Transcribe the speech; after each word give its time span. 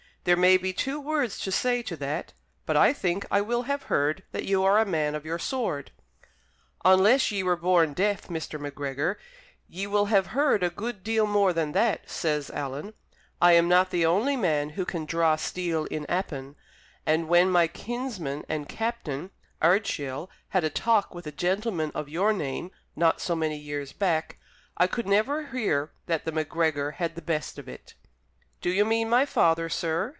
"There 0.23 0.37
may 0.37 0.57
be 0.57 0.71
two 0.71 0.99
words 0.99 1.39
to 1.39 1.51
say 1.51 1.81
to 1.81 1.95
that. 1.97 2.33
But 2.67 2.77
I 2.77 2.93
think 2.93 3.25
I 3.31 3.41
will 3.41 3.63
have 3.63 3.81
heard 3.89 4.21
that 4.33 4.43
you 4.45 4.63
are 4.63 4.77
a 4.77 4.85
man 4.85 5.15
of 5.15 5.25
your 5.25 5.39
sword?" 5.39 5.89
"Unless 6.85 7.31
ye 7.31 7.41
were 7.41 7.55
born 7.55 7.93
deaf, 7.93 8.27
Mr. 8.27 8.59
Macgregor, 8.59 9.17
ye 9.67 9.87
will 9.87 10.05
have 10.13 10.27
heard 10.27 10.61
a 10.61 10.69
good 10.69 11.03
deal 11.03 11.25
more 11.25 11.53
than 11.53 11.71
that," 11.71 12.07
says 12.07 12.51
Alan. 12.51 12.93
"I 13.41 13.53
am 13.53 13.67
not 13.67 13.89
the 13.89 14.05
only 14.05 14.37
man 14.37 14.69
who 14.69 14.85
can 14.85 15.05
draw 15.07 15.37
steel 15.37 15.85
in 15.85 16.05
Appin; 16.07 16.55
and 17.03 17.27
when 17.27 17.49
my 17.49 17.65
kinsman 17.65 18.45
and 18.47 18.69
captain, 18.69 19.31
Ardshiel, 19.59 20.29
had 20.49 20.63
a 20.63 20.69
talk 20.69 21.15
with 21.15 21.25
a 21.25 21.31
gentleman 21.31 21.91
of 21.95 22.09
your 22.09 22.31
name, 22.31 22.69
not 22.95 23.19
so 23.19 23.35
many 23.35 23.57
years 23.57 23.91
back, 23.91 24.37
I 24.77 24.85
could 24.85 25.07
never 25.07 25.47
hear 25.47 25.93
that 26.05 26.25
the 26.25 26.31
Macgregor 26.31 26.91
had 26.97 27.15
the 27.15 27.23
best 27.23 27.57
of 27.57 27.67
it." 27.67 27.95
"Do 28.61 28.69
you 28.69 28.85
mean 28.85 29.09
my 29.09 29.25
father, 29.25 29.67
sir?" 29.67 30.09